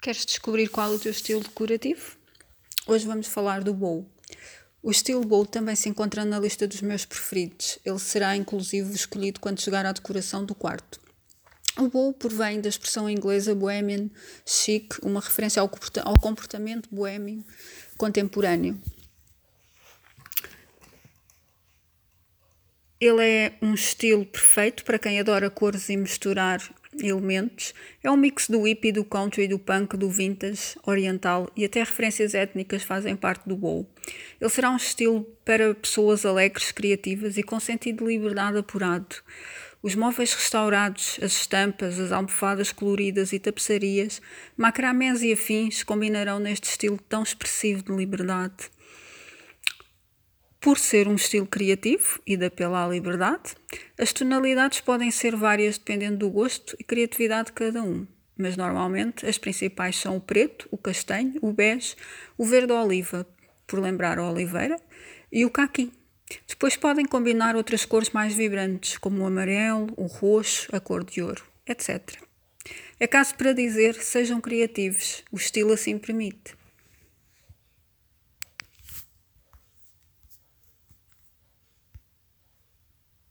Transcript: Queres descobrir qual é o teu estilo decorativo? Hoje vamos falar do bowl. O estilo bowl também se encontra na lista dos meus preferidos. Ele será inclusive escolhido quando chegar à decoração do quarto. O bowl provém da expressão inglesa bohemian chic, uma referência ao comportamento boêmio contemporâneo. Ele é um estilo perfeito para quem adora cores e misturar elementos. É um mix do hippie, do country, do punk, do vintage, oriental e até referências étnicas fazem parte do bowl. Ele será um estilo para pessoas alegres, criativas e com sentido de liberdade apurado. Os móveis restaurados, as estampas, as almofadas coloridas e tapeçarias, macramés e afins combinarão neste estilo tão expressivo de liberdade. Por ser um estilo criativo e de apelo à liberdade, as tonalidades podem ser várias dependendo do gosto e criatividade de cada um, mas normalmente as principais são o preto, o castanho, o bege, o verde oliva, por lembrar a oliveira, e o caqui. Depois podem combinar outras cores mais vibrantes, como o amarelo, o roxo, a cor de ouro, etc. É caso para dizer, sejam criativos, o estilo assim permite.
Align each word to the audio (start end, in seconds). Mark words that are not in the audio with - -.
Queres 0.00 0.24
descobrir 0.24 0.68
qual 0.68 0.92
é 0.92 0.94
o 0.94 0.98
teu 0.98 1.10
estilo 1.10 1.42
decorativo? 1.42 2.16
Hoje 2.86 3.04
vamos 3.04 3.26
falar 3.26 3.64
do 3.64 3.74
bowl. 3.74 4.08
O 4.80 4.92
estilo 4.92 5.24
bowl 5.24 5.44
também 5.44 5.74
se 5.74 5.88
encontra 5.88 6.24
na 6.24 6.38
lista 6.38 6.68
dos 6.68 6.80
meus 6.82 7.04
preferidos. 7.04 7.80
Ele 7.84 7.98
será 7.98 8.36
inclusive 8.36 8.94
escolhido 8.94 9.40
quando 9.40 9.60
chegar 9.60 9.84
à 9.84 9.90
decoração 9.90 10.44
do 10.44 10.54
quarto. 10.54 11.00
O 11.76 11.88
bowl 11.88 12.12
provém 12.12 12.60
da 12.60 12.68
expressão 12.68 13.10
inglesa 13.10 13.56
bohemian 13.56 14.08
chic, 14.46 14.94
uma 15.02 15.20
referência 15.20 15.60
ao 15.60 16.20
comportamento 16.20 16.88
boêmio 16.92 17.44
contemporâneo. 17.96 18.80
Ele 23.00 23.24
é 23.24 23.58
um 23.60 23.74
estilo 23.74 24.24
perfeito 24.24 24.84
para 24.84 24.98
quem 24.98 25.18
adora 25.18 25.50
cores 25.50 25.88
e 25.88 25.96
misturar 25.96 26.62
elementos. 27.00 27.74
É 28.02 28.10
um 28.10 28.16
mix 28.16 28.48
do 28.48 28.62
hippie, 28.62 28.92
do 28.92 29.04
country, 29.04 29.48
do 29.48 29.58
punk, 29.58 29.96
do 29.96 30.10
vintage, 30.10 30.76
oriental 30.86 31.50
e 31.56 31.64
até 31.64 31.80
referências 31.80 32.34
étnicas 32.34 32.82
fazem 32.82 33.16
parte 33.16 33.48
do 33.48 33.56
bowl. 33.56 33.88
Ele 34.40 34.50
será 34.50 34.70
um 34.70 34.76
estilo 34.76 35.24
para 35.44 35.74
pessoas 35.74 36.24
alegres, 36.24 36.72
criativas 36.72 37.36
e 37.36 37.42
com 37.42 37.60
sentido 37.60 38.04
de 38.04 38.10
liberdade 38.12 38.58
apurado. 38.58 39.16
Os 39.80 39.94
móveis 39.94 40.34
restaurados, 40.34 41.20
as 41.22 41.32
estampas, 41.32 42.00
as 42.00 42.10
almofadas 42.10 42.72
coloridas 42.72 43.32
e 43.32 43.38
tapeçarias, 43.38 44.20
macramés 44.56 45.22
e 45.22 45.32
afins 45.32 45.84
combinarão 45.84 46.40
neste 46.40 46.68
estilo 46.68 46.98
tão 47.08 47.22
expressivo 47.22 47.84
de 47.84 47.92
liberdade. 47.92 48.70
Por 50.60 50.76
ser 50.76 51.06
um 51.06 51.14
estilo 51.14 51.46
criativo 51.46 52.20
e 52.26 52.36
de 52.36 52.46
apelo 52.46 52.74
à 52.74 52.86
liberdade, 52.88 53.54
as 53.96 54.12
tonalidades 54.12 54.80
podem 54.80 55.08
ser 55.08 55.36
várias 55.36 55.78
dependendo 55.78 56.18
do 56.18 56.30
gosto 56.30 56.76
e 56.80 56.84
criatividade 56.84 57.46
de 57.46 57.52
cada 57.52 57.80
um, 57.80 58.04
mas 58.36 58.56
normalmente 58.56 59.24
as 59.24 59.38
principais 59.38 59.96
são 59.96 60.16
o 60.16 60.20
preto, 60.20 60.68
o 60.72 60.76
castanho, 60.76 61.34
o 61.40 61.52
bege, 61.52 61.94
o 62.36 62.44
verde 62.44 62.72
oliva, 62.72 63.24
por 63.68 63.78
lembrar 63.78 64.18
a 64.18 64.28
oliveira, 64.28 64.76
e 65.30 65.44
o 65.44 65.50
caqui. 65.50 65.92
Depois 66.48 66.76
podem 66.76 67.06
combinar 67.06 67.54
outras 67.54 67.84
cores 67.84 68.10
mais 68.10 68.34
vibrantes, 68.34 68.98
como 68.98 69.22
o 69.22 69.26
amarelo, 69.26 69.86
o 69.96 70.06
roxo, 70.06 70.74
a 70.74 70.80
cor 70.80 71.04
de 71.04 71.22
ouro, 71.22 71.44
etc. 71.68 72.18
É 72.98 73.06
caso 73.06 73.36
para 73.36 73.52
dizer, 73.52 73.94
sejam 73.94 74.40
criativos, 74.40 75.22
o 75.30 75.36
estilo 75.36 75.72
assim 75.72 75.96
permite. 75.98 76.57